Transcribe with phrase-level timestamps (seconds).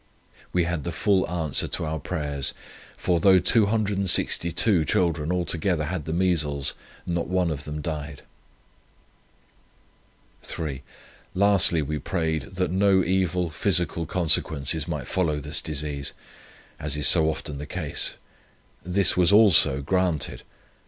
[0.51, 2.55] We had the full answer to our prayers;
[2.97, 6.73] for though 262 children altogether had the measles,
[7.05, 8.23] not one of them died.
[10.41, 10.81] 3.
[11.35, 16.13] Lastly we prayed, that no evil physical consequences might follow this disease,
[16.79, 18.17] as is so often the case;
[18.83, 20.41] this was also granted.